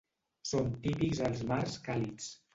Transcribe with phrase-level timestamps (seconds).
[0.51, 2.33] Són típics als mars càlids.